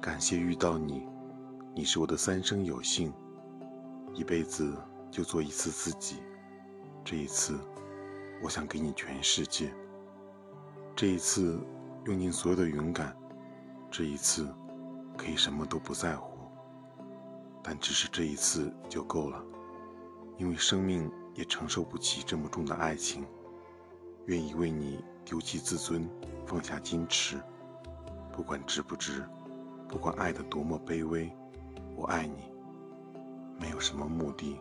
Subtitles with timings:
[0.00, 1.08] 感谢遇到你，
[1.74, 3.12] 你是我的三生有幸。
[4.14, 4.76] 一辈子
[5.10, 6.22] 就做一次自己，
[7.04, 7.58] 这一次，
[8.40, 9.74] 我想给你全世界。
[10.94, 11.60] 这一次，
[12.06, 13.16] 用尽所有的勇敢，
[13.90, 14.48] 这一次，
[15.16, 16.38] 可以什么都不在乎。
[17.60, 19.44] 但只是这一次就够了，
[20.36, 23.26] 因为生命也承受不起这么重的爱情。
[24.26, 26.08] 愿意为你丢弃自尊，
[26.46, 27.36] 放下矜持，
[28.32, 29.24] 不管值不值，
[29.88, 31.30] 不管爱的多么卑微，
[31.96, 32.44] 我爱你，
[33.58, 34.60] 没有什么目的。